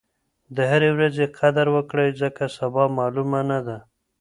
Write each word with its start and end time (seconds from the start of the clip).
د 0.55 0.57
هرې 0.71 0.89
ورځې 0.97 1.25
قدر 1.39 1.65
وکړئ 1.75 2.09
ځکه 2.21 2.43
سبا 2.57 2.83
معلومه 2.97 3.39
نه 3.51 3.59
ده. 3.67 3.77